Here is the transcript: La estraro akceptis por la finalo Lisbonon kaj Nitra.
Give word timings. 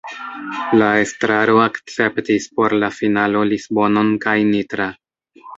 La 0.81 0.87
estraro 1.01 1.59
akceptis 1.65 2.49
por 2.57 2.77
la 2.85 2.91
finalo 2.97 3.47
Lisbonon 3.53 4.11
kaj 4.27 4.37
Nitra. 4.53 4.93